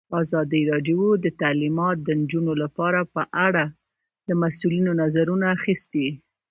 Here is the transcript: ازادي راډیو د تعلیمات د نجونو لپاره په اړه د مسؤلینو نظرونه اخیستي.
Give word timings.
ازادي 0.21 0.61
راډیو 0.71 1.01
د 1.23 1.27
تعلیمات 1.41 1.97
د 2.03 2.09
نجونو 2.19 2.53
لپاره 2.63 2.99
په 3.15 3.21
اړه 3.47 3.63
د 4.27 4.29
مسؤلینو 4.41 4.91
نظرونه 5.01 5.45
اخیستي. 5.57 6.07